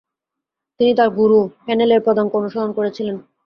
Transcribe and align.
তিনি 0.79 0.91
তাঁর 0.95 1.09
গুরু 1.17 1.39
হেনেলের 1.65 2.01
পদাঙ্ক 2.05 2.31
অনুসরণ 2.39 2.71
করেছিলেন। 2.77 3.15